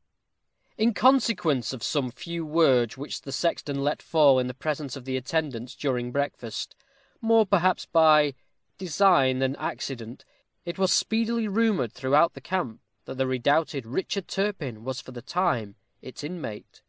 [0.82, 5.04] _In consequence of some few words which the sexton let fall in the presence of
[5.04, 6.74] the attendants, during breakfast,
[7.20, 8.32] more perhaps by
[8.78, 10.24] design than accident,
[10.64, 15.20] it was speedily rumored throughout the camp that the redoubted Richard Turpin was for the
[15.20, 16.80] time its inmate.